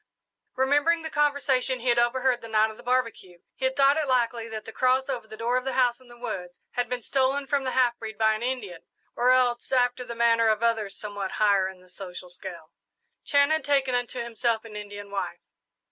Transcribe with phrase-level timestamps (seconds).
[0.55, 4.07] Remembering the conversation he had overheard the night of the barbecue, he had thought it
[4.07, 7.03] likely that the cross over the door of the house in the woods had been
[7.03, 8.81] stolen from the half breed by an Indian,
[9.15, 12.71] or else, after the manner of others somewhat higher in the social scale,
[13.23, 15.41] Chan had taken unto himself an Indian wife.